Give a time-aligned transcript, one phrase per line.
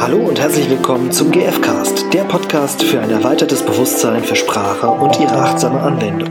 [0.00, 5.20] Hallo und herzlich willkommen zum GFcast, der Podcast für ein erweitertes Bewusstsein für Sprache und
[5.20, 6.30] ihre achtsame Anwendung.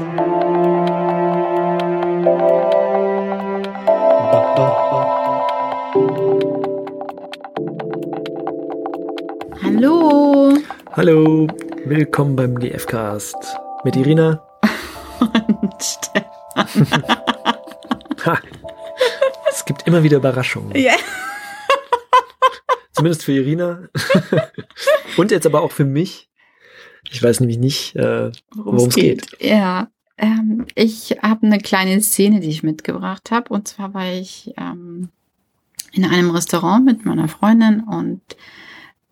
[9.61, 10.57] Hallo.
[10.93, 11.47] Hallo,
[11.85, 13.35] willkommen beim GFcast
[13.83, 14.41] mit Irina
[15.19, 16.87] Und Stefan.
[18.25, 18.39] Ha.
[19.47, 20.75] Es gibt immer wieder Überraschungen.
[20.75, 20.95] Ja.
[22.99, 23.87] Zumindest für Irina.
[25.17, 26.29] Und jetzt aber auch für mich.
[27.11, 29.25] Ich weiß nämlich nicht, äh, worum es geht.
[29.39, 29.89] Ja.
[30.17, 33.53] Ähm, ich habe eine kleine Szene, die ich mitgebracht habe.
[33.53, 35.09] Und zwar war ich ähm,
[35.93, 38.21] in einem Restaurant mit meiner Freundin und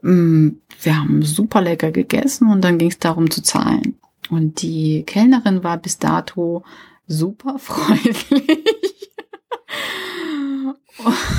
[0.02, 3.97] mh, wir haben super lecker gegessen und dann ging es darum zu zahlen.
[4.30, 6.63] Und die Kellnerin war bis dato
[7.08, 9.11] super freundlich.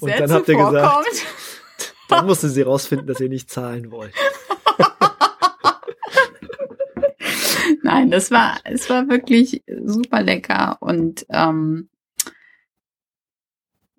[0.00, 1.06] und dann habt ihr gesagt.
[2.08, 4.14] Dann musste sie rausfinden, dass ihr nicht zahlen wollt.
[7.82, 11.90] Nein, das war, es war wirklich super lecker und ähm,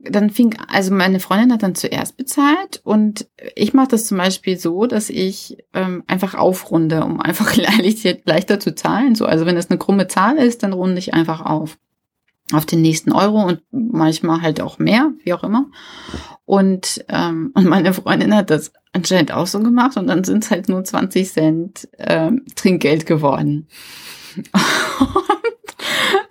[0.02, 4.58] dann fing, also meine Freundin hat dann zuerst bezahlt und ich mache das zum Beispiel
[4.58, 9.16] so, dass ich ähm, einfach aufrunde, um einfach leicht, leichter zu zahlen.
[9.16, 11.78] So, also wenn es eine krumme Zahl ist, dann runde ich einfach auf
[12.53, 15.67] auf den nächsten Euro und manchmal halt auch mehr, wie auch immer.
[16.45, 20.52] Und, ähm, und meine Freundin hat das anscheinend auch so gemacht und dann sind es
[20.52, 23.67] halt nur 20 Cent ähm, Trinkgeld geworden.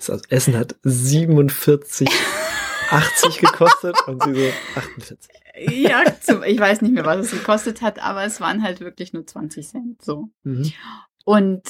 [0.07, 5.29] Das Essen hat 47,80 gekostet und sie so 48.
[5.69, 6.05] ja,
[6.47, 9.69] ich weiß nicht mehr, was es gekostet hat, aber es waren halt wirklich nur 20
[9.69, 10.31] Cent so.
[10.45, 10.73] Mhm.
[11.25, 11.63] Und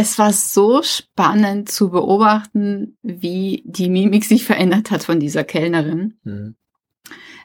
[0.00, 6.14] es war so spannend zu beobachten, wie die Mimik sich verändert hat von dieser Kellnerin.
[6.24, 6.54] Mhm.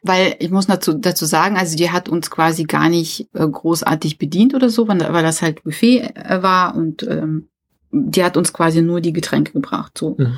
[0.01, 4.17] Weil ich muss dazu, dazu sagen, also die hat uns quasi gar nicht äh, großartig
[4.17, 7.49] bedient oder so, weil, das halt Buffet äh, war und ähm,
[7.91, 9.97] die hat uns quasi nur die Getränke gebracht.
[9.97, 10.15] So.
[10.17, 10.37] Mhm.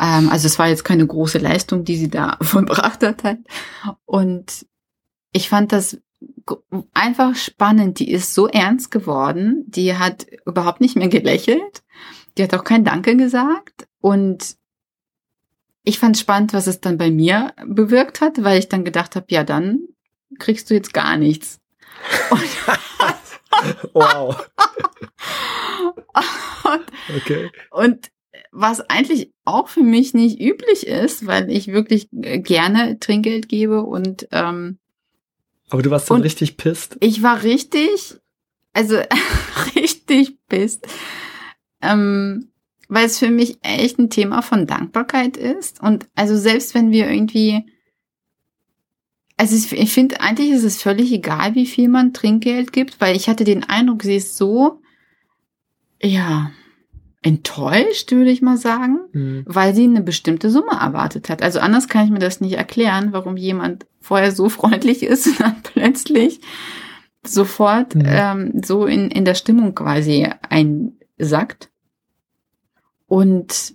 [0.00, 3.24] Ähm, also es war jetzt keine große Leistung, die sie da vollbracht hat.
[3.24, 3.40] Halt.
[4.06, 4.64] Und
[5.32, 5.98] ich fand das
[6.94, 7.98] einfach spannend.
[7.98, 9.64] Die ist so ernst geworden.
[9.66, 11.82] Die hat überhaupt nicht mehr gelächelt.
[12.36, 13.86] Die hat auch kein Danke gesagt.
[14.00, 14.56] Und
[15.82, 19.26] ich fand spannend, was es dann bei mir bewirkt hat, weil ich dann gedacht habe,
[19.30, 19.80] ja, dann
[20.38, 21.60] kriegst du jetzt gar nichts.
[22.30, 22.42] Und,
[23.92, 24.36] Wow.
[26.64, 27.50] und Okay.
[27.70, 28.10] Und
[28.52, 33.82] was eigentlich auch für mich nicht üblich ist, weil ich wirklich äh, gerne Trinkgeld gebe
[33.82, 34.78] und ähm,
[35.70, 36.96] Aber du warst dann Und- richtig pisst.
[37.00, 38.16] ich war richtig,
[38.72, 38.96] also
[39.76, 40.86] richtig pisst,
[41.82, 42.50] ähm,
[42.88, 47.10] weil es für mich echt ein Thema von Dankbarkeit ist und also selbst wenn wir
[47.10, 47.64] irgendwie
[49.40, 53.14] also ich, ich finde, eigentlich ist es völlig egal, wie viel man Trinkgeld gibt, weil
[53.14, 54.80] ich hatte den Eindruck, sie ist so,
[56.02, 56.50] ja,
[57.22, 59.42] enttäuscht, würde ich mal sagen, Mhm.
[59.46, 61.42] weil sie eine bestimmte Summe erwartet hat.
[61.42, 65.40] Also anders kann ich mir das nicht erklären, warum jemand vorher so freundlich ist und
[65.40, 66.40] dann plötzlich
[67.24, 68.02] sofort Mhm.
[68.06, 71.70] ähm, so in, in der Stimmung quasi einsackt.
[73.06, 73.74] Und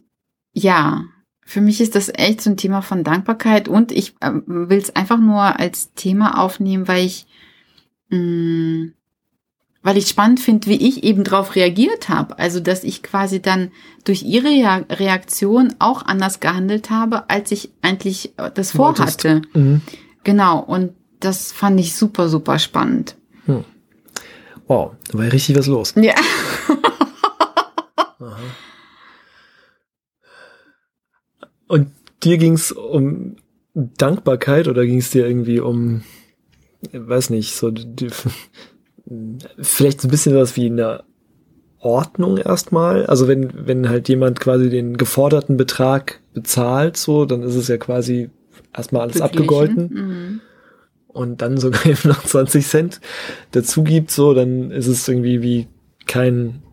[0.53, 1.05] ja,
[1.45, 4.95] für mich ist das echt so ein Thema von Dankbarkeit und ich ähm, will es
[4.95, 7.25] einfach nur als Thema aufnehmen, weil ich
[8.09, 8.91] mh,
[9.83, 12.39] weil ich spannend finde, wie ich eben darauf reagiert habe.
[12.39, 13.71] Also, dass ich quasi dann
[14.05, 19.41] durch ihre Rea- Reaktion auch anders gehandelt habe, als ich eigentlich äh, das vorhatte.
[19.53, 19.81] Mhm.
[20.23, 23.15] Genau, und das fand ich super, super spannend.
[24.67, 25.93] Wow, da war ja richtig was los.
[25.97, 26.15] Ja.
[31.67, 31.89] Und
[32.23, 33.35] dir ging es um
[33.73, 36.03] Dankbarkeit oder ging es dir irgendwie um,
[36.91, 38.09] weiß nicht, so die,
[39.59, 41.03] vielleicht so ein bisschen was wie eine
[41.79, 43.05] Ordnung erstmal?
[43.07, 47.77] Also wenn, wenn halt jemand quasi den geforderten Betrag bezahlt, so, dann ist es ja
[47.77, 48.29] quasi
[48.75, 50.41] erstmal alles abgegolten Mhm.
[51.07, 53.01] und dann sogar eben noch 20 Cent
[53.51, 55.67] dazu gibt, so, dann ist es irgendwie wie
[56.07, 56.63] kein,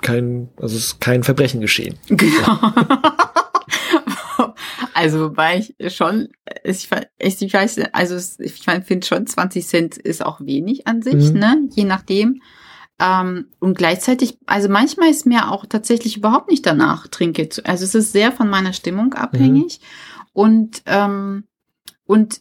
[0.00, 1.96] kein, also es ist kein Verbrechen geschehen.
[2.08, 2.30] Genau.
[5.02, 6.28] Also, wobei ich schon,
[6.64, 6.88] ich,
[7.18, 8.52] ich, weiß, also ich
[8.84, 11.40] finde schon 20 Cent ist auch wenig an sich, Mhm.
[11.40, 12.40] ne, je nachdem.
[13.00, 17.48] Ähm, und gleichzeitig, also manchmal ist mir auch tatsächlich überhaupt nicht danach trinke.
[17.48, 19.80] zu- Also es ist sehr von meiner Stimmung abhängig
[20.32, 21.44] und ähm,
[22.06, 22.40] und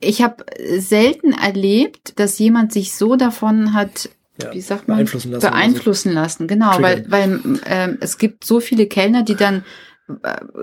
[0.00, 0.44] ich habe
[0.78, 4.08] selten erlebt, dass jemand sich so davon hat
[4.40, 4.98] Ja, wie sagt man?
[4.98, 5.50] beeinflussen lassen.
[5.50, 7.10] beeinflussen lassen, genau, weil, Triggern.
[7.10, 9.64] weil ähm, es gibt so viele Kellner, die dann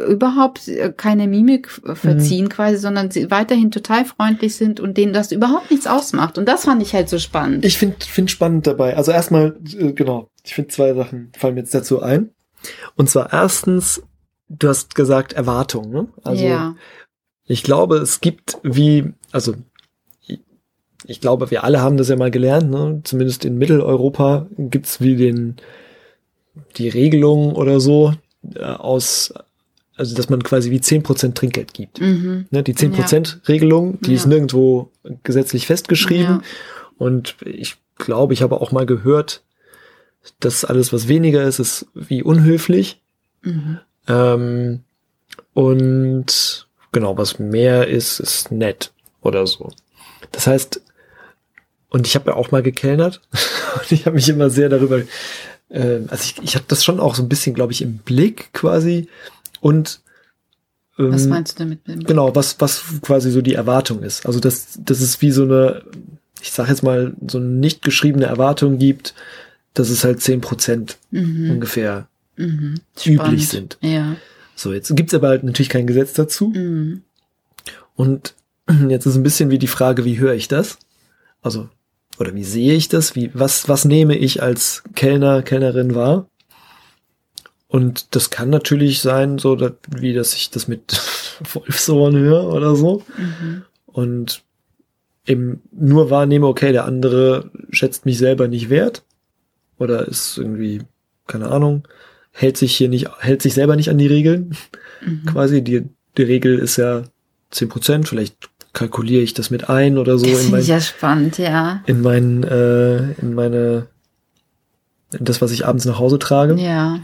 [0.08, 2.50] überhaupt äh, keine Mimik verziehen mhm.
[2.50, 6.38] quasi, sondern sie weiterhin total freundlich sind und denen das überhaupt nichts ausmacht.
[6.38, 7.64] Und das fand ich halt so spannend.
[7.64, 8.98] Ich finde find spannend dabei.
[8.98, 12.32] Also erstmal, äh, genau, ich finde zwei Sachen fallen mir jetzt dazu ein.
[12.96, 14.02] Und zwar erstens,
[14.50, 16.08] du hast gesagt Erwartung, ne?
[16.24, 16.76] Also ja.
[17.46, 19.54] ich glaube, es gibt wie, also
[21.08, 23.02] ich glaube, wir alle haben das ja mal gelernt, ne?
[23.04, 25.58] zumindest in Mitteleuropa gibt's wie den
[26.78, 28.14] die Regelung oder so
[28.56, 29.34] äh, aus,
[29.96, 32.02] also dass man quasi wie zehn Prozent Trinkgeld gibt.
[32.02, 32.46] Mhm.
[32.52, 32.64] Ne?
[32.64, 34.18] Die zehn Prozent Regelung, die ja.
[34.18, 34.92] ist nirgendwo
[35.24, 36.36] gesetzlich festgeschrieben.
[36.36, 36.42] Ja.
[36.98, 39.44] Und ich glaube, ich habe auch mal gehört,
[40.40, 43.02] dass alles, was weniger ist, ist wie unhöflich.
[43.42, 43.80] Mhm.
[44.08, 44.84] Ähm,
[45.54, 49.72] und genau, was mehr ist, ist nett oder so.
[50.32, 50.82] Das heißt,
[51.90, 53.22] und ich habe ja auch mal gekellnert
[53.76, 55.02] und ich habe mich immer sehr darüber,
[55.70, 58.54] äh, also ich, ich hatte das schon auch so ein bisschen, glaube ich, im Blick
[58.54, 59.08] quasi
[59.62, 60.02] und
[60.98, 61.80] ähm, was meinst du damit?
[61.86, 64.26] Genau, was was quasi so die Erwartung ist.
[64.26, 65.84] Also dass das ist wie so eine,
[66.42, 69.14] ich sage jetzt mal so eine nicht geschriebene Erwartung gibt,
[69.74, 71.52] dass es halt zehn Prozent mhm.
[71.52, 72.08] ungefähr
[72.38, 72.80] mhm.
[73.06, 73.78] üblich sind.
[73.82, 74.16] Ja.
[74.56, 76.48] So, jetzt gibt's aber halt natürlich kein Gesetz dazu.
[76.48, 77.02] Mhm.
[77.96, 78.34] Und
[78.90, 80.78] jetzt ist ein bisschen wie die Frage, wie höre ich das?
[81.42, 81.70] Also,
[82.20, 83.16] oder wie sehe ich das?
[83.16, 86.30] Wie, was, was nehme ich als Kellner, Kellnerin wahr?
[87.68, 91.02] Und das kann natürlich sein, so dass, wie dass ich das mit
[91.54, 93.04] Wolfsohren höre oder so.
[93.18, 93.64] Mhm.
[93.86, 94.44] Und
[95.28, 99.04] eben nur wahrnehme, okay, der andere schätzt mich selber nicht wert
[99.78, 100.84] oder ist irgendwie,
[101.28, 101.88] keine Ahnung,
[102.32, 104.56] hält sich hier nicht, hält sich selber nicht an die Regeln.
[105.02, 105.26] Mhm.
[105.26, 105.84] Quasi, die,
[106.18, 107.04] die Regel ist ja
[107.52, 108.36] zehn Prozent, vielleicht
[108.76, 110.26] kalkuliere ich das mit ein oder so.
[110.26, 111.82] Das finde ich ja spannend, ja.
[111.88, 113.88] In mein, äh, in meine,
[115.18, 116.56] in das, was ich abends nach Hause trage.
[116.62, 117.00] Ja.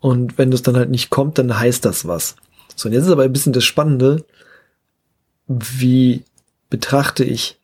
[0.00, 2.36] Und wenn das dann halt nicht kommt, dann heißt das was.
[2.74, 4.24] So, und jetzt ist aber ein bisschen das Spannende,
[5.46, 6.24] wie
[6.70, 7.58] betrachte ich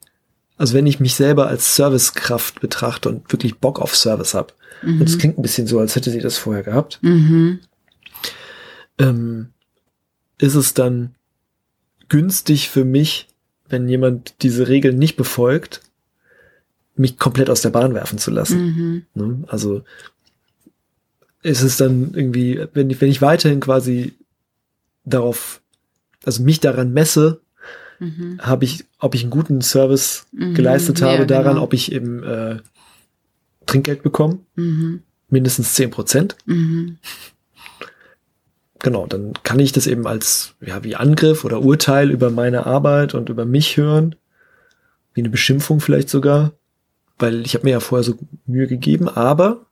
[0.58, 4.52] also wenn ich mich selber als Servicekraft betrachte und wirklich Bock auf Service habe,
[4.82, 5.00] mhm.
[5.00, 7.60] und es klingt ein bisschen so, als hätte sie das vorher gehabt, mhm.
[8.98, 9.50] ähm,
[10.38, 11.14] ist es dann
[12.08, 13.27] günstig für mich,
[13.68, 15.82] wenn jemand diese Regeln nicht befolgt,
[16.96, 18.60] mich komplett aus der Bahn werfen zu lassen.
[18.60, 19.02] Mhm.
[19.14, 19.44] Ne?
[19.46, 19.82] Also
[21.42, 24.14] ist es dann irgendwie, wenn ich, wenn ich weiterhin quasi
[25.04, 25.60] darauf,
[26.24, 27.40] also mich daran messe,
[28.00, 28.38] mhm.
[28.40, 30.54] habe ich, ob ich einen guten Service mhm.
[30.54, 31.62] geleistet habe, ja, daran, genau.
[31.62, 32.56] ob ich eben äh,
[33.66, 34.40] Trinkgeld bekomme.
[34.56, 35.02] Mhm.
[35.30, 36.36] Mindestens zehn Prozent.
[38.80, 43.14] Genau, dann kann ich das eben als, ja, wie Angriff oder Urteil über meine Arbeit
[43.14, 44.14] und über mich hören.
[45.14, 46.52] Wie eine Beschimpfung vielleicht sogar.
[47.18, 48.14] Weil ich habe mir ja vorher so
[48.46, 49.66] Mühe gegeben, aber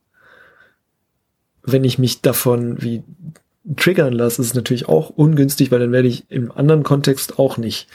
[1.63, 3.03] wenn ich mich davon wie
[3.75, 7.57] triggern lasse, ist es natürlich auch ungünstig, weil dann werde ich im anderen Kontext auch
[7.57, 7.87] nicht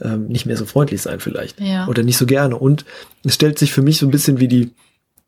[0.00, 1.86] ähm, nicht mehr so freundlich sein vielleicht ja.
[1.86, 2.56] oder nicht so gerne.
[2.56, 2.84] Und
[3.24, 4.70] es stellt sich für mich so ein bisschen wie die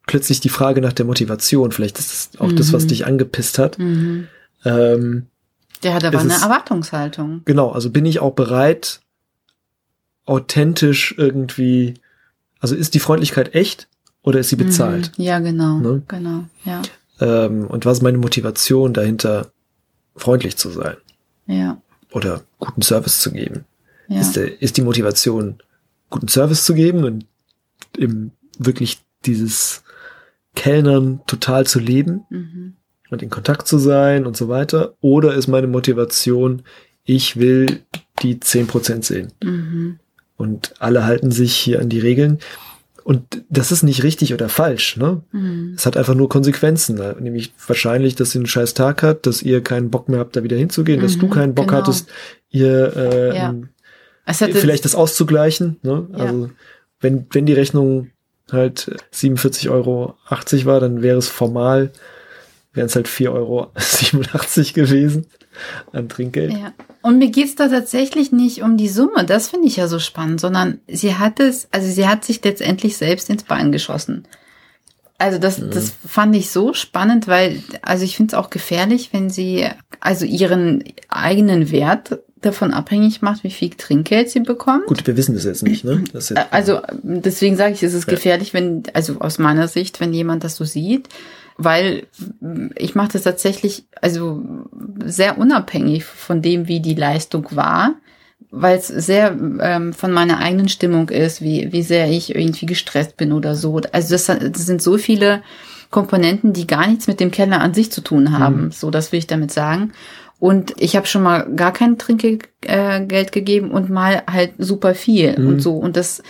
[0.07, 1.73] plötzlich die Frage nach der Motivation.
[1.73, 2.57] Vielleicht ist das auch mhm.
[2.57, 2.89] das, was mhm.
[2.89, 3.79] dich angepisst hat.
[3.79, 4.29] Mhm.
[4.65, 5.27] Ähm,
[5.83, 7.43] ja, da war eine es, Erwartungshaltung.
[7.45, 9.01] Genau, also bin ich auch bereit,
[10.25, 11.95] authentisch irgendwie,
[12.61, 13.89] also ist die Freundlichkeit echt
[14.23, 14.67] oder ist sie mhm.
[14.67, 15.13] bezahlt?
[15.17, 16.03] Ja, genau, ne?
[16.07, 16.83] genau, ja.
[17.21, 19.51] Ähm, und was ist meine Motivation dahinter,
[20.17, 20.97] freundlich zu sein?
[21.47, 21.81] Ja.
[22.13, 23.65] Oder guten Service zu geben?
[24.09, 24.21] Ja.
[24.21, 25.59] Ist, der, ist die Motivation,
[26.11, 27.27] guten Service zu geben und
[27.97, 29.83] eben wirklich dieses
[30.55, 32.77] Kellnern total zu leben mhm.
[33.13, 34.95] Und in Kontakt zu sein und so weiter?
[35.01, 36.63] Oder ist meine Motivation,
[37.05, 37.81] ich will
[38.23, 39.33] die zehn Prozent sehen?
[39.45, 39.99] Mhm.
[40.37, 42.39] Und alle halten sich hier an die Regeln.
[43.05, 45.21] Und das ist nicht richtig oder falsch, ne?
[45.33, 45.75] Mhm.
[45.77, 47.17] Es hat einfach nur Konsequenzen, ne?
[47.21, 50.43] nämlich wahrscheinlich, dass sie einen scheiß Tag hat, dass ihr keinen Bock mehr habt, da
[50.43, 51.81] wieder hinzugehen, mhm, dass du mhm, keinen Bock genau.
[51.81, 52.09] hattest,
[52.51, 53.55] ihr äh, ja.
[54.27, 55.79] vielleicht das auszugleichen.
[55.83, 56.07] Ne?
[56.13, 56.19] Ja.
[56.19, 56.51] Also
[57.01, 58.11] wenn, wenn die Rechnung
[58.51, 60.15] halt 47,80 Euro
[60.65, 61.91] war, dann wäre es formal,
[62.75, 63.71] wären es halt 4,87 Euro
[64.75, 65.27] gewesen
[65.93, 66.53] an Trinkgeld.
[66.53, 66.73] Ja.
[67.03, 70.41] Und mir geht's da tatsächlich nicht um die Summe, das finde ich ja so spannend,
[70.41, 74.27] sondern sie hat es, also sie hat sich letztendlich selbst ins Bein geschossen.
[75.19, 75.67] Also das, ja.
[75.67, 79.69] das fand ich so spannend, weil, also ich finde es auch gefährlich, wenn sie
[80.01, 84.87] also ihren eigenen Wert davon abhängig macht, wie viel Trinkgeld sie bekommt.
[84.87, 86.03] Gut, wir wissen das jetzt nicht, ne?
[86.13, 90.43] Jetzt, also deswegen sage ich, es ist gefährlich, wenn, also aus meiner Sicht, wenn jemand
[90.43, 91.09] das so sieht,
[91.59, 92.07] weil
[92.77, 94.43] ich mache das tatsächlich, also
[95.05, 97.95] sehr unabhängig von dem, wie die Leistung war,
[98.51, 103.17] weil es sehr ähm, von meiner eigenen Stimmung ist, wie, wie sehr ich irgendwie gestresst
[103.17, 103.81] bin oder so.
[103.93, 105.43] Also das, das sind so viele
[105.91, 108.65] Komponenten, die gar nichts mit dem Keller an sich zu tun haben.
[108.65, 108.73] Mhm.
[108.73, 109.93] So, das will ich damit sagen.
[110.39, 115.39] Und ich habe schon mal gar kein Trinkgeld äh, gegeben und mal halt super viel
[115.39, 115.47] Mhm.
[115.47, 115.77] und so.
[115.77, 116.23] Und das,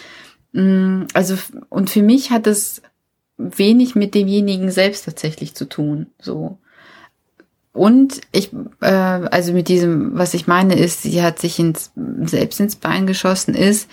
[0.52, 1.36] mh, also,
[1.70, 2.82] und für mich hat es
[3.56, 6.06] wenig mit demjenigen selbst tatsächlich zu tun.
[6.20, 6.58] So.
[7.72, 11.90] Und ich, äh, also mit diesem, was ich meine, ist, sie hat sich ins,
[12.24, 13.88] selbst ins Bein geschossen, ist,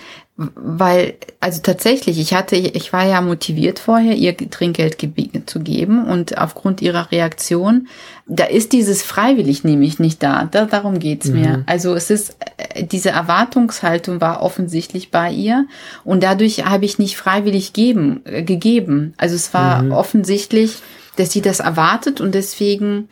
[0.55, 6.05] weil, also tatsächlich, ich hatte, ich war ja motiviert vorher, ihr Trinkgeld gebe- zu geben
[6.05, 7.87] und aufgrund ihrer Reaktion,
[8.25, 10.47] da ist dieses freiwillig nämlich nicht da.
[10.49, 11.63] da darum geht's mir.
[11.65, 15.65] Also es ist, äh, diese Erwartungshaltung war offensichtlich bei ihr
[16.05, 19.13] und dadurch habe ich nicht freiwillig geben, äh, gegeben.
[19.17, 20.77] Also es war offensichtlich,
[21.17, 23.09] dass sie das erwartet und deswegen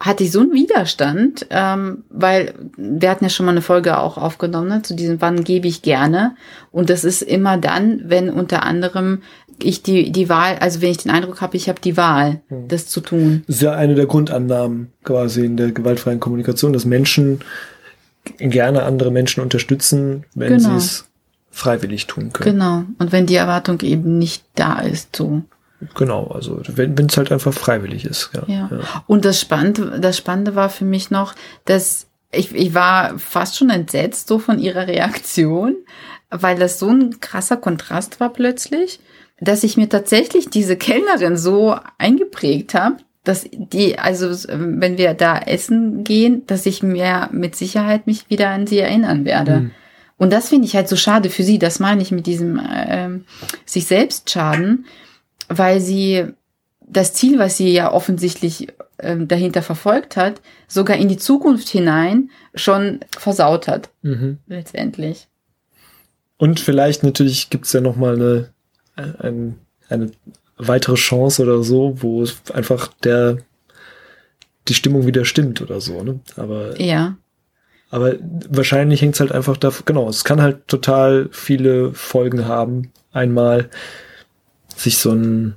[0.00, 4.16] hatte ich so einen Widerstand, ähm, weil wir hatten ja schon mal eine Folge auch
[4.16, 6.36] aufgenommen ne, zu diesem, wann gebe ich gerne.
[6.70, 9.22] Und das ist immer dann, wenn unter anderem
[9.60, 12.86] ich die, die Wahl, also wenn ich den Eindruck habe, ich habe die Wahl, das
[12.86, 13.42] zu tun.
[13.48, 17.40] Das ist ja eine der Grundannahmen quasi in der gewaltfreien Kommunikation, dass Menschen
[18.38, 20.70] gerne andere Menschen unterstützen, wenn Genau.
[20.70, 21.08] sie es
[21.50, 22.52] freiwillig tun können.
[22.52, 22.84] Genau.
[23.00, 25.42] Und wenn die Erwartung eben nicht da ist, so.
[25.94, 28.30] Genau, also wenn es halt einfach freiwillig ist.
[28.34, 28.42] Ja.
[28.48, 29.02] Ja.
[29.06, 33.70] Und das Spannende, das Spannende war für mich noch, dass ich, ich war fast schon
[33.70, 35.76] entsetzt so von ihrer Reaktion,
[36.30, 39.00] weil das so ein krasser Kontrast war plötzlich,
[39.40, 45.38] dass ich mir tatsächlich diese Kellnerin so eingeprägt habe, dass die, also wenn wir da
[45.38, 49.60] essen gehen, dass ich mir mit Sicherheit mich wieder an sie erinnern werde.
[49.60, 49.70] Mhm.
[50.16, 51.58] Und das finde ich halt so schade für sie.
[51.58, 53.24] Das meine ich mit diesem ähm,
[53.64, 54.86] sich selbst schaden,
[55.48, 56.26] weil sie
[56.80, 62.30] das Ziel, was sie ja offensichtlich ähm, dahinter verfolgt hat, sogar in die Zukunft hinein
[62.54, 64.38] schon versaut hat, Mhm.
[64.46, 65.28] letztendlich.
[66.36, 68.50] Und vielleicht natürlich gibt's ja noch mal eine,
[69.18, 70.10] ein, eine
[70.56, 73.38] weitere Chance oder so, wo einfach der
[74.68, 76.02] die Stimmung wieder stimmt oder so.
[76.02, 76.20] Ne?
[76.36, 77.16] Aber Ja,
[77.90, 78.16] Aber
[78.50, 82.92] wahrscheinlich hängt's halt einfach davon, genau, es kann halt total viele Folgen haben.
[83.12, 83.70] Einmal
[84.78, 85.56] sich so ein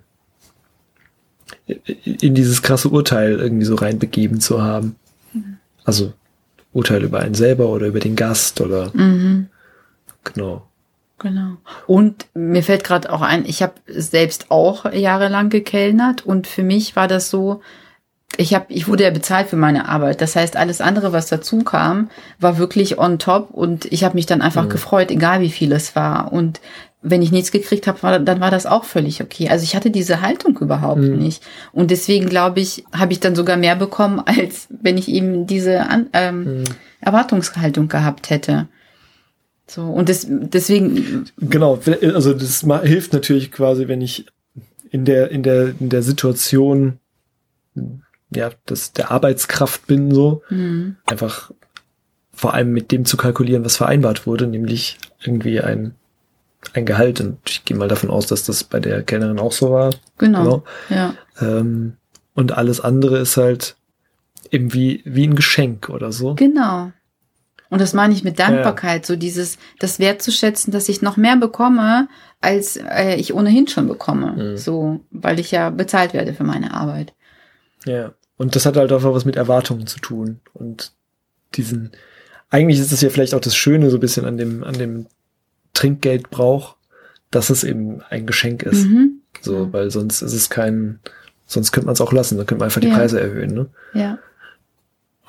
[1.85, 4.95] in dieses krasse Urteil irgendwie so reinbegeben zu haben.
[5.83, 6.13] Also
[6.73, 9.47] Urteil über einen selber oder über den Gast oder mhm.
[10.23, 10.67] genau.
[11.19, 11.57] Genau.
[11.85, 16.95] Und mir fällt gerade auch ein, ich habe selbst auch jahrelang gekellnert und für mich
[16.95, 17.61] war das so,
[18.37, 20.21] ich habe, ich wurde ja bezahlt für meine Arbeit.
[20.21, 22.09] Das heißt, alles andere, was dazu kam,
[22.39, 25.95] war wirklich on top und ich habe mich dann einfach gefreut, egal wie viel es
[25.95, 26.33] war.
[26.33, 26.59] Und
[27.01, 29.49] wenn ich nichts gekriegt habe, war, dann war das auch völlig okay.
[29.49, 31.43] Also ich hatte diese Haltung überhaupt nicht.
[31.71, 35.89] Und deswegen glaube ich, habe ich dann sogar mehr bekommen, als wenn ich eben diese
[35.89, 36.63] An ähm,
[36.99, 38.67] Erwartungshaltung gehabt hätte.
[39.65, 41.79] So, und des, deswegen, Genau,
[42.13, 44.25] also das hilft natürlich quasi, wenn ich
[44.91, 46.99] in der in der in der Situation
[48.33, 51.51] ja, das der Arbeitskraft bin so, hm, einfach
[52.33, 55.95] vor allem mit dem zu kalkulieren, was vereinbart wurde, nämlich irgendwie ein
[56.73, 59.71] ein Gehalt und ich gehe mal davon aus, dass das bei der Kellnerin auch so
[59.71, 59.91] war.
[60.17, 61.97] genau, ja, Ähm,
[62.33, 63.75] und alles andere ist halt
[64.51, 66.35] eben wie, wie ein Geschenk oder so.
[66.35, 66.91] genau.
[67.69, 72.09] Und das meine ich mit Dankbarkeit, so dieses, das wertzuschätzen, dass ich noch mehr bekomme,
[72.41, 74.33] als äh, ich ohnehin schon bekomme.
[74.33, 74.57] Mhm.
[74.57, 77.13] So, weil ich ja bezahlt werde für meine Arbeit.
[77.85, 78.11] Ja.
[78.35, 80.41] Und das hat halt einfach was mit Erwartungen zu tun.
[80.53, 80.91] Und
[81.55, 81.91] diesen,
[82.49, 85.05] eigentlich ist es ja vielleicht auch das Schöne so ein bisschen an dem, an dem
[85.73, 86.75] Trinkgeldbrauch,
[87.31, 88.85] dass es eben ein Geschenk ist.
[88.85, 89.21] Mhm.
[89.41, 90.99] So, weil sonst ist es kein,
[91.47, 92.95] sonst könnte man es auch lassen, dann könnte man einfach die Ja.
[92.95, 93.67] Preise erhöhen, ne?
[93.93, 94.19] Ja,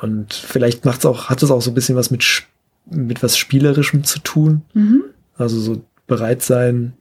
[0.00, 2.24] Und vielleicht macht's auch, hat es auch so ein bisschen was mit,
[2.90, 4.62] mit was Spielerischem zu tun.
[4.74, 5.04] mhm.
[5.36, 6.92] Also so bereit sein,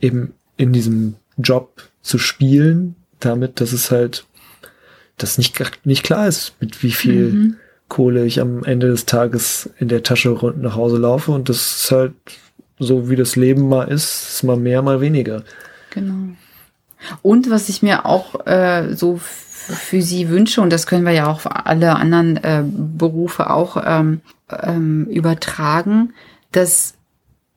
[0.00, 4.24] eben in diesem Job zu spielen, damit, dass es halt,
[5.18, 7.56] dass nicht, nicht klar ist, mit wie viel Mhm.
[7.88, 11.32] Kohle ich am Ende des Tages in der Tasche rund nach Hause laufe.
[11.32, 12.14] Und das ist halt
[12.78, 15.42] so, wie das Leben mal ist, ist mal mehr, mal weniger.
[15.90, 16.34] Genau.
[17.22, 21.30] Und was ich mir auch äh, so für sie wünsche, und das können wir ja
[21.30, 24.20] auch für alle anderen äh, Berufe auch ähm,
[24.62, 26.12] ähm, übertragen,
[26.52, 26.94] dass,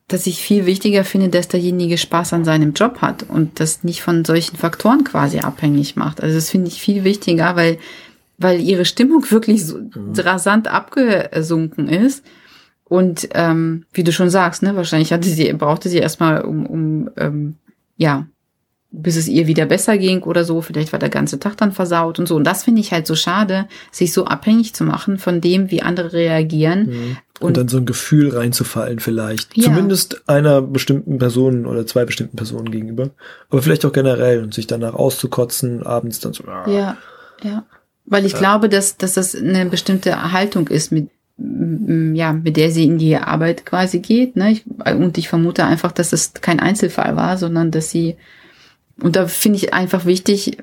[0.07, 4.01] dass ich viel wichtiger finde, dass derjenige Spaß an seinem Job hat und das nicht
[4.01, 6.21] von solchen Faktoren quasi abhängig macht.
[6.21, 7.77] Also das finde ich viel wichtiger, weil,
[8.39, 9.79] weil ihre Stimmung wirklich so
[10.17, 12.25] rasant abgesunken ist.
[12.85, 17.09] Und ähm, wie du schon sagst, ne, wahrscheinlich hatte sie, brauchte sie erstmal um, um
[17.17, 17.55] ähm,
[17.97, 18.25] ja,
[18.91, 20.61] bis es ihr wieder besser ging oder so.
[20.61, 22.35] Vielleicht war der ganze Tag dann versaut und so.
[22.35, 25.83] Und das finde ich halt so schade, sich so abhängig zu machen von dem, wie
[25.83, 27.17] andere reagieren.
[27.39, 29.55] Und, Und- dann so ein Gefühl reinzufallen vielleicht.
[29.55, 29.65] Ja.
[29.65, 33.11] Zumindest einer bestimmten Person oder zwei bestimmten Personen gegenüber.
[33.51, 36.97] Aber vielleicht auch generell und sich danach auszukotzen, abends dann so, ah, Ja,
[37.43, 37.65] ja.
[38.09, 42.85] Weil ich glaube, dass, dass das eine bestimmte Haltung ist, mit, ja, mit der sie
[42.85, 44.35] in die Arbeit quasi geht.
[44.35, 44.51] Ne?
[44.51, 48.17] Ich, und ich vermute einfach, dass es kein Einzelfall war, sondern dass sie,
[48.99, 50.57] und da finde ich einfach wichtig,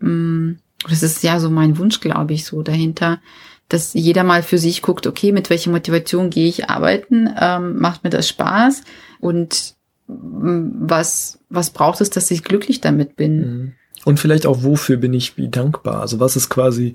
[0.00, 3.20] m, das ist ja so mein Wunsch, glaube ich, so dahinter,
[3.68, 8.04] dass jeder mal für sich guckt, okay, mit welcher Motivation gehe ich arbeiten, ähm, macht
[8.04, 8.82] mir das Spaß
[9.18, 9.74] und
[10.06, 13.38] was, was braucht es, dass ich glücklich damit bin.
[13.40, 13.72] Mhm.
[14.06, 16.00] Und vielleicht auch, wofür bin ich wie dankbar?
[16.00, 16.94] Also was ist quasi,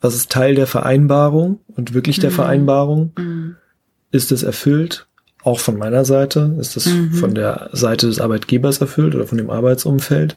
[0.00, 2.34] was ist Teil der Vereinbarung und wirklich der Mhm.
[2.34, 3.12] Vereinbarung?
[3.18, 3.56] Mhm.
[4.12, 5.08] Ist es erfüllt?
[5.42, 6.54] Auch von meiner Seite?
[6.60, 7.12] Ist es Mhm.
[7.14, 10.36] von der Seite des Arbeitgebers erfüllt oder von dem Arbeitsumfeld?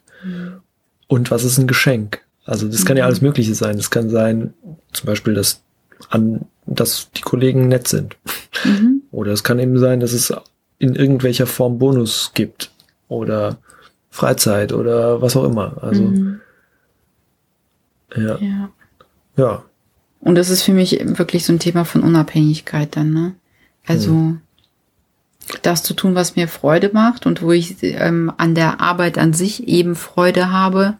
[1.05, 2.21] Und was ist ein Geschenk?
[2.45, 3.07] Also das kann ja Mhm.
[3.09, 3.77] alles Mögliche sein.
[3.77, 4.55] Es kann sein,
[4.93, 5.61] zum Beispiel, dass
[6.09, 8.15] an, dass die Kollegen nett sind.
[8.65, 9.03] Mhm.
[9.11, 10.33] Oder es kann eben sein, dass es
[10.79, 12.71] in irgendwelcher Form Bonus gibt.
[13.07, 13.57] Oder
[14.09, 15.77] Freizeit oder was auch immer.
[15.81, 16.39] Also, Mhm.
[18.15, 18.37] ja.
[18.37, 18.69] Ja.
[19.35, 19.63] Ja.
[20.19, 23.35] Und das ist für mich wirklich so ein Thema von Unabhängigkeit dann, ne?
[23.85, 24.35] Also
[25.61, 29.31] das zu tun, was mir Freude macht und wo ich ähm, an der Arbeit an
[29.33, 30.95] sich eben Freude habe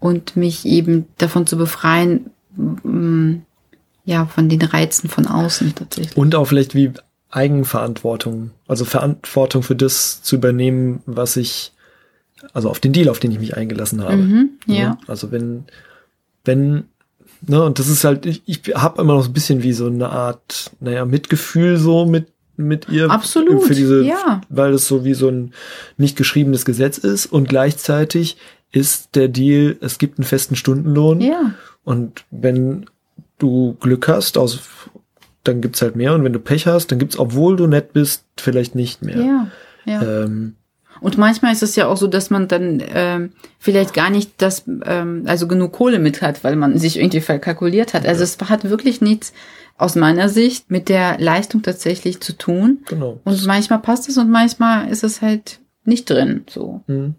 [0.00, 3.36] und mich eben davon zu befreien, mm,
[4.04, 6.16] ja, von den Reizen von außen tatsächlich.
[6.16, 6.92] Und auch vielleicht wie
[7.30, 8.50] Eigenverantwortung.
[8.66, 11.72] Also Verantwortung für das zu übernehmen, was ich,
[12.52, 14.16] also auf den Deal, auf den ich mich eingelassen habe.
[14.16, 14.78] Mhm, Ne?
[14.78, 14.98] ja.
[15.06, 15.64] Also wenn,
[16.44, 16.84] wenn,
[17.46, 19.86] ne, und das ist halt, ich, ich habe immer noch so ein bisschen wie so
[19.86, 23.10] eine Art, naja, Mitgefühl so mit, mit ihr.
[23.10, 24.40] Absolut, Für diese, ja.
[24.48, 25.52] weil es so wie so ein
[25.96, 28.36] nicht geschriebenes Gesetz ist und gleichzeitig
[28.72, 31.54] ist der Deal, es gibt einen festen Stundenlohn Ja,
[31.84, 32.86] und wenn
[33.38, 34.58] du Glück hast, aus,
[35.44, 38.24] dann gibt's halt mehr und wenn du Pech hast, dann gibt's, obwohl du nett bist,
[38.36, 39.18] vielleicht nicht mehr.
[39.18, 39.46] ja,
[39.86, 40.02] ja.
[40.24, 40.54] Ähm,
[41.00, 44.64] Und manchmal ist es ja auch so, dass man dann ähm, vielleicht gar nicht das,
[44.84, 48.06] ähm, also genug Kohle mit hat, weil man sich irgendwie verkalkuliert hat.
[48.06, 49.32] Also es hat wirklich nichts
[49.76, 52.78] aus meiner Sicht mit der Leistung tatsächlich zu tun.
[52.88, 53.20] genau.
[53.24, 56.44] Und manchmal passt es und manchmal ist es halt nicht drin.
[56.50, 57.14] So, Mhm.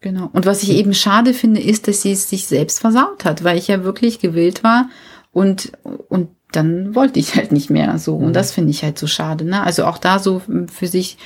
[0.00, 0.28] genau.
[0.32, 3.58] Und was ich eben schade finde, ist, dass sie es sich selbst versaut hat, weil
[3.58, 4.88] ich ja wirklich gewillt war
[5.32, 5.72] und
[6.08, 8.16] und dann wollte ich halt nicht mehr so.
[8.16, 9.44] Und das finde ich halt so schade.
[9.44, 9.62] Ne?
[9.62, 10.40] Also auch da so
[10.72, 11.18] für sich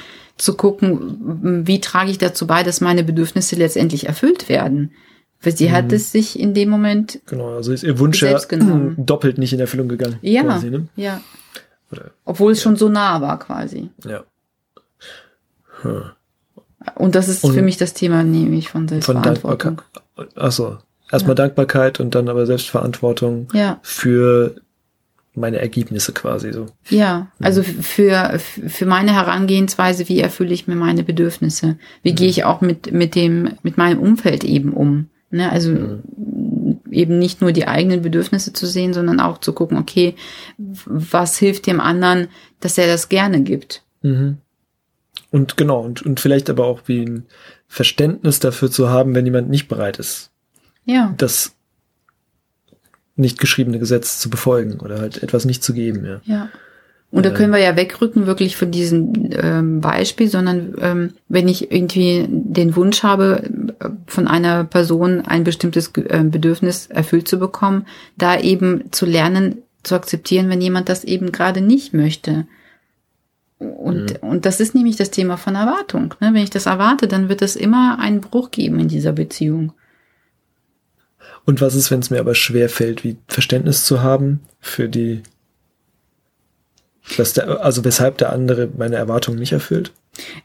[0.43, 4.93] zu gucken, wie trage ich dazu bei, dass meine Bedürfnisse letztendlich erfüllt werden.
[5.41, 8.39] Weil sie hat es sich in dem Moment, Genau, also ist ihr Wunsch ja
[8.97, 10.19] doppelt nicht in Erfüllung gegangen.
[10.23, 10.87] ja, Quasi, ne?
[10.95, 11.21] ja,
[11.91, 13.91] Oder, obwohl es schon so nah war quasi.
[14.05, 14.23] ja.
[15.83, 16.03] Hm.
[16.97, 19.83] Und das ist Und für mich das Thema nämlich von Von Selbstverantwortung.
[20.17, 20.37] Dankbarkeit.
[20.37, 20.79] Achso,
[21.11, 21.45] erstmal Ja.
[21.47, 24.57] Dankbarkeit und dann aber Selbstverantwortung Ja, für
[25.35, 26.67] meine Ergebnisse quasi so.
[26.91, 27.29] ja.
[27.41, 31.79] Also für, für meine Herangehensweise, wie erfülle ich mir meine Bedürfnisse?
[32.03, 35.09] Wie gehe ich auch mit, mit dem, mit meinem Umfeld eben um?
[35.31, 35.51] Ne?
[35.51, 36.01] Also
[36.91, 40.15] eben nicht nur die eigenen Bedürfnisse zu sehen, sondern auch zu gucken, okay,
[40.59, 42.29] was hilft dem anderen,
[42.61, 43.83] dass er das gerne gibt?
[44.03, 44.37] Mhm.
[45.31, 47.27] Und genau, und, und vielleicht aber auch wie ein
[47.67, 50.31] Verständnis dafür zu haben, wenn jemand nicht bereit ist,
[50.85, 51.55] Ja, das
[53.17, 56.21] nicht geschriebene Gesetz zu befolgen oder halt etwas nicht zu geben, ja.
[56.25, 56.49] ja.
[57.11, 57.35] Und da Äh.
[57.35, 62.75] können wir ja wegrücken wirklich von diesem ähm, Beispiel, sondern ähm, wenn ich irgendwie den
[62.75, 63.43] Wunsch habe,
[63.81, 69.59] äh, von einer Person ein bestimmtes äh, Bedürfnis erfüllt zu bekommen, da eben zu lernen,
[69.83, 72.47] zu akzeptieren, wenn jemand das eben gerade nicht möchte.
[73.59, 76.15] Und, und das ist nämlich das Thema von Erwartung.
[76.21, 76.31] Ne?
[76.33, 79.73] Wenn ich das erwarte, dann wird es immer einen Bruch geben in dieser Beziehung.
[81.45, 85.23] Und was ist, wenn es mir aber schwer fällt, wie Verständnis zu haben für die,
[87.17, 89.93] dass der, also weshalb der andere meine Erwartungen nicht erfüllt?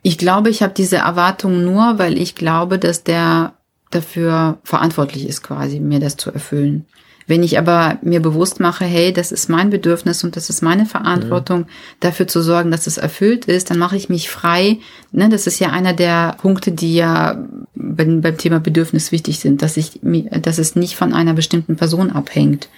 [0.02, 3.54] Ich glaube, ich habe diese Erwartung nur, weil ich glaube, dass der
[3.92, 6.86] dafür verantwortlich ist, quasi mir das zu erfüllen.
[7.28, 10.86] Wenn ich aber mir bewusst mache, hey, das ist mein Bedürfnis und das ist meine
[10.86, 11.66] Verantwortung,
[12.00, 14.80] dafür zu sorgen, dass es erfüllt ist, dann mache ich mich frei.
[15.12, 19.62] Ne, das ist ja einer der Punkte, die ja beim, beim Thema Bedürfnis wichtig sind,
[19.62, 20.00] dass ich,
[20.42, 22.70] dass es nicht von einer bestimmten Person abhängt.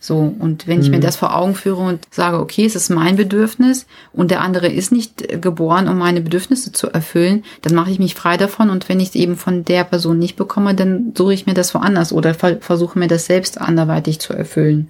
[0.00, 3.16] So, und wenn ich mir das vor Augen führe und sage, okay, es ist mein
[3.16, 7.90] Bedürfnis und der andere ist nicht äh, geboren, um meine Bedürfnisse zu erfüllen, dann mache
[7.90, 11.14] ich mich frei davon und wenn ich es eben von der Person nicht bekomme, dann
[11.16, 14.88] suche ich mir das woanders oder ver versuche mir das selbst anderweitig zu erfüllen,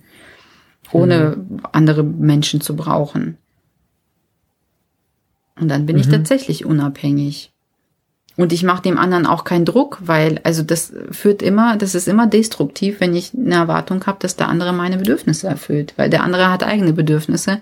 [0.92, 1.42] ohne
[1.72, 3.38] andere Menschen zu brauchen.
[5.58, 7.50] Und dann bin ich tatsächlich unabhängig.
[8.38, 12.06] Und ich mache dem anderen auch keinen Druck, weil, also das führt immer, das ist
[12.06, 15.94] immer destruktiv, wenn ich eine Erwartung habe, dass der andere meine Bedürfnisse erfüllt.
[15.96, 17.60] Weil der andere hat eigene Bedürfnisse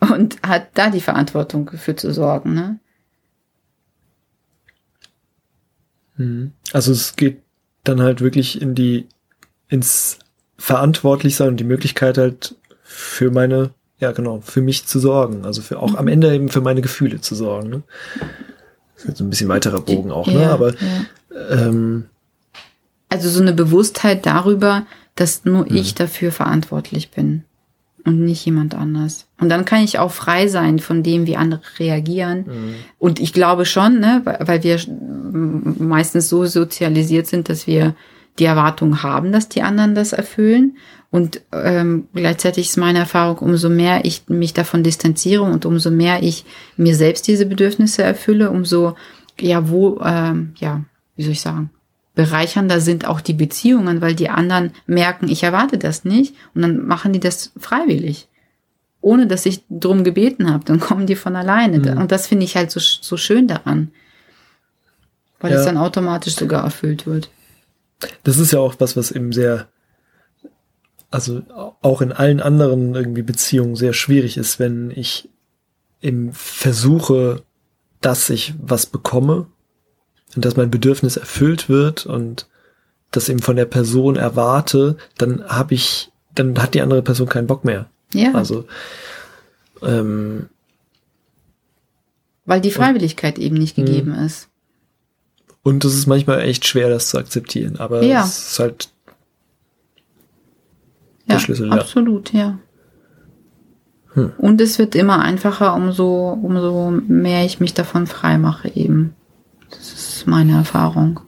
[0.00, 2.52] und hat da die Verantwortung für zu sorgen.
[2.52, 2.80] Ne?
[6.16, 6.52] Mhm.
[6.72, 7.40] Also es geht
[7.84, 9.06] dann halt wirklich in die,
[9.68, 10.18] ins
[10.58, 15.44] verantwortlich sein und die Möglichkeit halt für meine, ja genau, für mich zu sorgen.
[15.44, 17.70] Also für auch am Ende eben für meine Gefühle zu sorgen.
[17.70, 17.82] Ne?
[19.06, 20.50] Jetzt ein bisschen weiterer Bogen auch, ne?
[20.50, 21.50] Aber ja.
[21.50, 22.04] ähm,
[23.08, 25.76] also so eine Bewusstheit darüber, dass nur mhm.
[25.76, 27.44] ich dafür verantwortlich bin
[28.04, 29.26] und nicht jemand anders.
[29.38, 32.44] Und dann kann ich auch frei sein von dem, wie andere reagieren.
[32.46, 32.74] Mhm.
[32.98, 34.80] Und ich glaube schon, ne, weil wir
[35.78, 37.94] meistens so sozialisiert sind, dass wir
[38.38, 40.76] die Erwartung haben, dass die anderen das erfüllen.
[41.12, 46.22] Und ähm, gleichzeitig ist meine Erfahrung, umso mehr ich mich davon distanziere und umso mehr
[46.22, 46.44] ich
[46.76, 48.96] mir selbst diese Bedürfnisse erfülle, umso
[49.38, 51.70] ja wo ähm, ja wie soll ich sagen
[52.14, 56.86] bereichernder sind auch die Beziehungen, weil die anderen merken, ich erwarte das nicht und dann
[56.86, 58.28] machen die das freiwillig.
[59.00, 61.78] Ohne dass ich drum gebeten habe, dann kommen die von alleine.
[61.78, 61.98] Mhm.
[61.98, 63.90] Und das finde ich halt so, so schön daran.
[65.40, 65.58] Weil ja.
[65.58, 67.30] es dann automatisch sogar erfüllt wird.
[68.22, 69.68] Das ist ja auch was, was eben sehr,
[71.12, 71.42] also
[71.82, 75.28] auch in allen anderen irgendwie Beziehungen sehr schwierig ist, wenn ich
[76.00, 77.42] eben versuche,
[78.00, 79.46] dass ich was bekomme
[80.34, 82.48] und dass mein Bedürfnis erfüllt wird und
[83.10, 87.46] das eben von der Person erwarte, dann habe ich, dann hat die andere Person keinen
[87.46, 87.90] Bock mehr.
[88.14, 88.32] Ja.
[88.32, 88.64] Also
[89.82, 90.48] ähm,
[92.46, 94.26] weil die Freiwilligkeit und, eben nicht gegeben mh.
[94.26, 94.48] ist.
[95.62, 98.24] Und es ist manchmal echt schwer, das zu akzeptieren, aber ja.
[98.24, 98.88] es ist halt
[101.28, 101.68] der ja, Schlüssel.
[101.68, 102.58] Ja, absolut, ja.
[104.14, 104.32] Hm.
[104.38, 109.14] Und es wird immer einfacher, umso, umso mehr ich mich davon frei mache eben.
[109.70, 111.20] Das ist meine Erfahrung.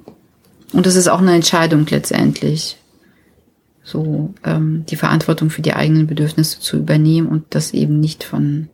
[0.72, 2.76] Und das ist auch eine Entscheidung letztendlich,
[3.82, 8.68] so ähm, die Verantwortung für die eigenen Bedürfnisse zu übernehmen und das eben nicht von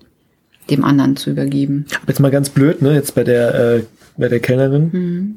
[0.70, 1.87] dem anderen zu übergeben.
[2.06, 2.94] Jetzt mal ganz blöd, ne?
[2.94, 3.83] Jetzt bei der äh,
[4.16, 4.90] bei der Kellnerin.
[4.92, 5.37] Mhm.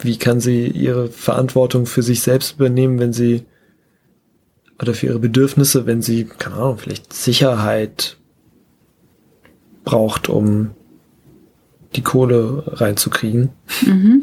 [0.00, 3.44] Wie kann sie ihre Verantwortung für sich selbst übernehmen, wenn sie
[4.80, 8.16] oder für ihre Bedürfnisse, wenn sie, keine Ahnung, vielleicht Sicherheit
[9.84, 10.70] braucht, um
[11.96, 13.50] die Kohle reinzukriegen.
[13.86, 14.22] Mhm.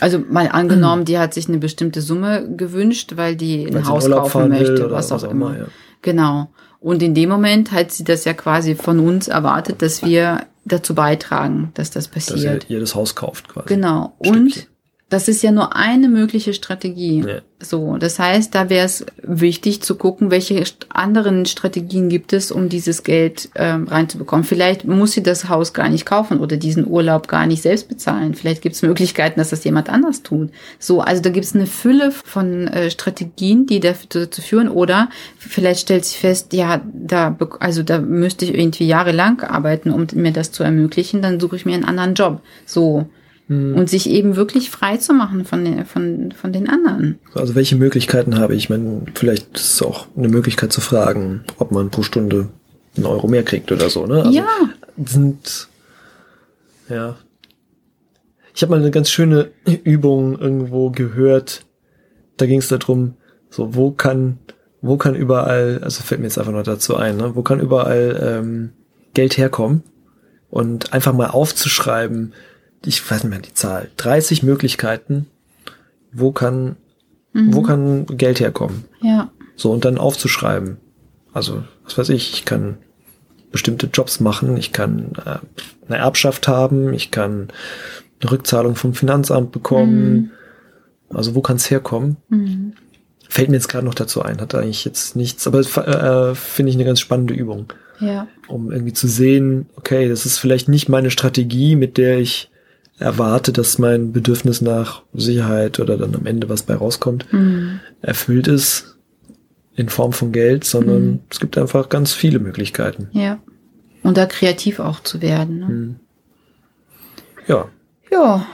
[0.00, 4.10] Also mal angenommen, die hat sich eine bestimmte Summe gewünscht, weil die ein weil Haus
[4.10, 5.50] kaufen möchte, was auch, was auch immer.
[5.50, 5.66] immer ja.
[6.02, 6.50] Genau.
[6.80, 10.94] Und in dem Moment hat sie das ja quasi von uns erwartet, dass wir dazu
[10.94, 12.62] beitragen, dass das passiert.
[12.64, 13.68] Dass ihr, ihr das Haus kauft quasi.
[13.68, 14.14] Genau.
[14.18, 14.68] Und
[15.08, 17.22] das ist ja nur eine mögliche Strategie.
[17.24, 17.38] Ja.
[17.60, 22.68] So, das heißt, da wäre es wichtig zu gucken, welche anderen Strategien gibt es, um
[22.68, 24.44] dieses Geld ähm, reinzubekommen.
[24.44, 28.34] Vielleicht muss sie das Haus gar nicht kaufen oder diesen Urlaub gar nicht selbst bezahlen.
[28.34, 30.50] Vielleicht gibt es Möglichkeiten, dass das jemand anders tut.
[30.80, 34.68] So, also da gibt es eine Fülle von äh, Strategien, die dazu führen.
[34.68, 40.06] Oder vielleicht stellt sich fest, ja, da also da müsste ich irgendwie jahrelang arbeiten, um
[40.14, 41.22] mir das zu ermöglichen.
[41.22, 42.40] Dann suche ich mir einen anderen Job.
[42.66, 43.06] So.
[43.48, 43.76] Hm.
[43.76, 47.18] Und sich eben wirklich frei zu machen von den, von, von den anderen.
[47.34, 48.64] Also welche Möglichkeiten habe ich?
[48.64, 52.48] Ich meine, vielleicht ist es auch eine Möglichkeit zu fragen, ob man pro Stunde
[52.96, 54.16] einen Euro mehr kriegt oder so, ne?
[54.24, 54.46] Also ja.
[55.04, 55.68] Sind,
[56.88, 57.16] ja.
[58.54, 59.50] Ich habe mal eine ganz schöne
[59.84, 61.64] Übung irgendwo gehört.
[62.38, 63.14] Da ging es darum,
[63.48, 64.38] so wo kann,
[64.82, 67.36] wo kann überall, also fällt mir jetzt einfach noch dazu ein, ne?
[67.36, 68.72] wo kann überall ähm,
[69.14, 69.84] Geld herkommen?
[70.48, 72.32] Und einfach mal aufzuschreiben,
[72.84, 75.26] ich weiß nicht mehr die Zahl, 30 Möglichkeiten,
[76.12, 76.76] wo kann,
[77.32, 77.54] mhm.
[77.54, 78.84] wo kann Geld herkommen.
[79.02, 79.30] Ja.
[79.56, 80.78] So, und dann aufzuschreiben.
[81.32, 82.78] Also, was weiß ich, ich kann
[83.52, 85.38] bestimmte Jobs machen, ich kann äh,
[85.88, 87.48] eine Erbschaft haben, ich kann
[88.20, 90.12] eine Rückzahlung vom Finanzamt bekommen.
[90.12, 90.30] Mhm.
[91.10, 92.16] Also, wo kann es herkommen?
[92.28, 92.72] Mhm.
[93.28, 96.76] Fällt mir jetzt gerade noch dazu ein, hat eigentlich jetzt nichts, aber äh, finde ich
[96.76, 97.72] eine ganz spannende Übung.
[98.00, 98.28] Ja.
[98.46, 102.50] Um irgendwie zu sehen, okay, das ist vielleicht nicht meine Strategie, mit der ich
[102.98, 107.80] erwarte, dass mein Bedürfnis nach Sicherheit oder dann am Ende was bei rauskommt, mhm.
[108.00, 108.96] erfüllt ist
[109.74, 111.20] in Form von Geld, sondern mhm.
[111.30, 113.08] es gibt einfach ganz viele Möglichkeiten.
[113.12, 113.38] Ja.
[114.02, 115.58] Und da kreativ auch zu werden.
[115.58, 115.66] Ne?
[115.66, 115.96] Mhm.
[117.46, 117.68] Ja.
[118.10, 118.46] Ja.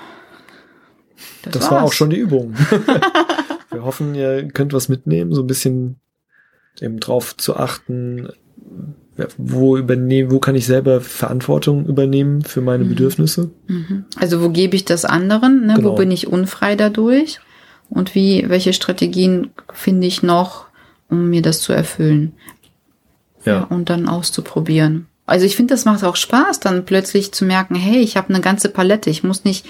[1.42, 2.54] Das, das war auch schon die Übung.
[3.70, 5.96] Wir hoffen, ihr könnt was mitnehmen, so ein bisschen
[6.80, 8.28] eben drauf zu achten,
[9.36, 12.90] wo übernehmen, wo kann ich selber Verantwortung übernehmen für meine mhm.
[12.90, 13.50] Bedürfnisse?
[13.66, 14.04] Mhm.
[14.16, 15.66] Also wo gebe ich das anderen?
[15.66, 15.74] Ne?
[15.74, 15.90] Genau.
[15.90, 17.40] Wo bin ich unfrei dadurch?
[17.90, 20.66] Und wie, welche Strategien finde ich noch,
[21.10, 22.32] um mir das zu erfüllen?
[23.44, 23.52] Ja.
[23.52, 25.06] ja und dann auszuprobieren.
[25.26, 28.40] Also ich finde, das macht auch Spaß, dann plötzlich zu merken, hey, ich habe eine
[28.40, 29.10] ganze Palette.
[29.10, 29.66] Ich muss nicht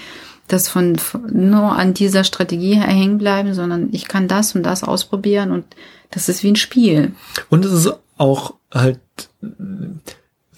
[0.47, 0.97] das von,
[1.31, 5.65] nur an dieser Strategie hängen bleiben, sondern ich kann das und das ausprobieren und
[6.11, 7.13] das ist wie ein Spiel.
[7.49, 8.99] Und es ist auch halt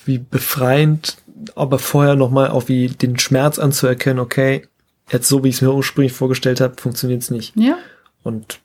[0.05, 1.17] wie befreiend,
[1.55, 4.67] aber vorher nochmal auch wie den Schmerz anzuerkennen, okay,
[5.11, 7.55] jetzt so wie ich es mir ursprünglich vorgestellt habe, funktioniert es nicht.
[7.55, 7.77] Ja.
[8.23, 8.59] Und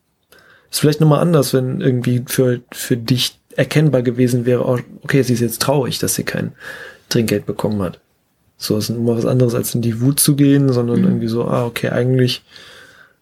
[0.71, 5.35] ist vielleicht nochmal anders, wenn irgendwie für, für dich erkennbar gewesen wäre, oh, okay, sie
[5.35, 6.53] ist jetzt traurig, dass sie kein
[7.09, 7.99] Trinkgeld bekommen hat.
[8.57, 11.07] So ist immer was anderes, als in die Wut zu gehen, sondern mhm.
[11.07, 12.43] irgendwie so, ah, okay, eigentlich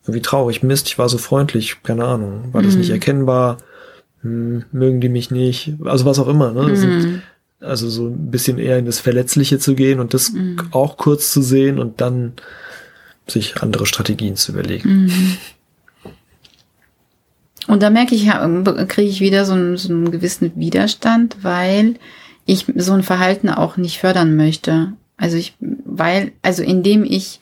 [0.03, 2.81] irgendwie traurig, Mist, ich war so freundlich, keine Ahnung, war das mhm.
[2.81, 3.59] nicht erkennbar,
[4.23, 6.63] hm, mögen die mich nicht, also was auch immer, ne?
[6.63, 7.23] Mhm.
[7.61, 10.59] Also so ein bisschen eher in das Verletzliche zu gehen und das mhm.
[10.71, 12.35] auch kurz zu sehen und dann
[13.27, 15.07] sich andere Strategien zu überlegen.
[15.07, 15.37] Mhm.
[17.67, 18.27] Und da merke ich,
[18.89, 21.97] kriege ich wieder so einen, so einen gewissen Widerstand, weil
[22.47, 24.95] ich so ein Verhalten auch nicht fördern möchte.
[25.19, 27.41] Also ich, weil, also indem ich,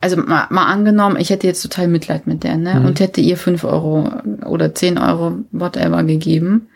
[0.00, 2.86] also mal, mal angenommen, ich hätte jetzt total Mitleid mit der, ne, mhm.
[2.86, 4.10] und hätte ihr fünf Euro
[4.46, 6.68] oder zehn Euro, whatever gegeben.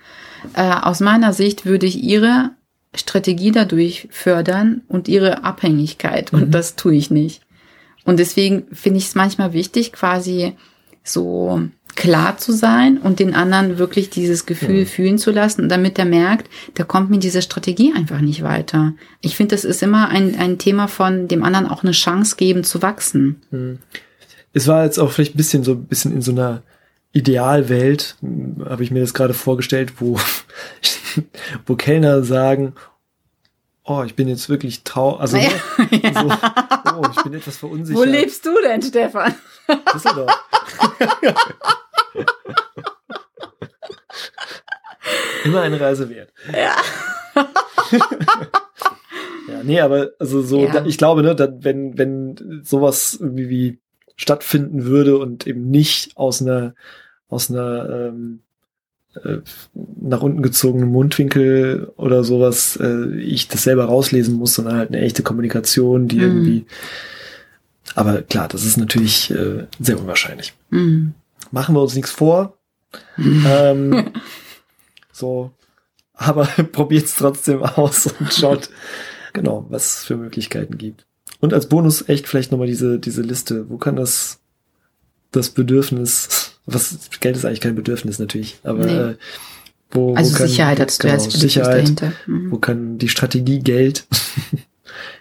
[0.54, 2.50] Äh, aus meiner Sicht würde ich ihre
[2.94, 6.32] Strategie dadurch fördern und ihre Abhängigkeit.
[6.32, 6.42] Mhm.
[6.42, 7.40] Und das tue ich nicht.
[8.04, 10.52] Und deswegen finde ich es manchmal wichtig, quasi
[11.02, 11.62] so
[11.96, 14.84] klar zu sein und den anderen wirklich dieses Gefühl ja.
[14.84, 18.94] fühlen zu lassen, damit er merkt, da kommt mir diese Strategie einfach nicht weiter.
[19.20, 22.64] Ich finde, das ist immer ein, ein Thema von dem anderen auch eine Chance geben
[22.64, 23.42] zu wachsen.
[23.50, 23.78] Hm.
[24.52, 26.62] Es war jetzt auch vielleicht ein bisschen so ein bisschen in so einer
[27.12, 28.16] Idealwelt,
[28.64, 30.18] habe ich mir das gerade vorgestellt, wo,
[31.66, 32.74] wo Kellner sagen,
[33.84, 35.48] oh, ich bin jetzt wirklich traurig, also ja.
[35.90, 36.30] Ne, so,
[36.96, 38.00] oh, ich bin etwas verunsichert.
[38.00, 39.34] Wo lebst du denn, Stefan?
[39.94, 40.32] Düsseldorf.
[45.44, 46.32] Immer eine Reise wert.
[46.52, 46.76] Ja.
[49.48, 50.72] ja, nee, aber also so, ja.
[50.72, 53.78] da, ich glaube, ne, da, wenn, wenn sowas irgendwie wie
[54.16, 56.74] stattfinden würde und eben nicht aus einer,
[57.28, 58.40] aus einer ähm,
[59.22, 59.38] äh,
[59.74, 65.00] nach unten gezogenen Mundwinkel oder sowas, äh, ich das selber rauslesen muss, sondern halt eine
[65.00, 66.22] echte Kommunikation, die mhm.
[66.22, 66.66] irgendwie.
[67.94, 70.54] Aber klar, das ist natürlich äh, sehr unwahrscheinlich.
[70.70, 71.14] Mhm.
[71.50, 72.58] Machen wir uns nichts vor.
[73.18, 74.12] Ähm,
[75.14, 75.52] So,
[76.12, 78.68] aber probiert es trotzdem aus und schaut
[79.32, 81.06] genau, was es für Möglichkeiten gibt.
[81.40, 83.70] Und als Bonus echt vielleicht nochmal diese, diese Liste.
[83.70, 84.40] Wo kann das,
[85.30, 88.96] das Bedürfnis, was, Geld ist eigentlich kein Bedürfnis natürlich, aber nee.
[88.96, 89.16] äh,
[89.90, 92.12] wo, also wo kann, Sicherheit hat genau, Sicherheit, dahinter.
[92.26, 92.50] Mhm.
[92.50, 94.06] Wo kann die Strategie Geld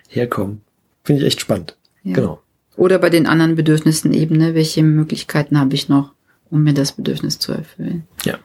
[0.08, 0.62] herkommen?
[1.03, 1.77] Finde ich echt spannend.
[2.03, 2.15] Ja.
[2.15, 2.41] Genau.
[2.75, 4.56] Oder bei den anderen Bedürfnissen eben, ne?
[4.56, 6.13] welche Möglichkeiten habe ich noch,
[6.49, 8.08] um mir das Bedürfnis zu erfüllen?
[8.23, 8.39] Ja.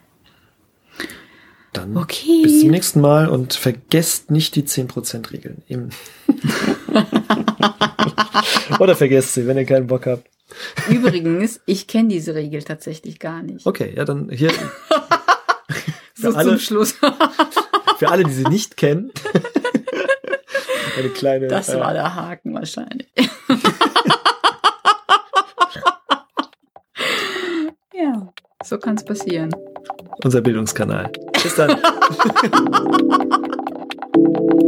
[1.79, 2.43] Dann okay.
[2.43, 5.63] bis zum nächsten Mal und vergesst nicht die 10%-Regeln.
[8.81, 10.27] Oder vergesst sie, wenn ihr keinen Bock habt.
[10.91, 13.65] Übrigens, ich kenne diese Regel tatsächlich gar nicht.
[13.65, 14.51] Okay, ja, dann hier.
[16.15, 16.93] so alle, zum Schluss.
[17.99, 19.13] für alle, die sie nicht kennen.
[20.99, 21.47] Eine kleine.
[21.47, 23.09] Das war äh, der Haken wahrscheinlich.
[27.95, 28.33] ja,
[28.65, 29.55] so kann es passieren
[30.25, 31.11] unser Bildungskanal.
[31.43, 31.77] Bis dann.